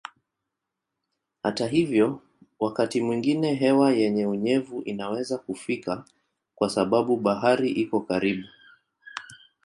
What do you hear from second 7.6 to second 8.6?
iko karibu.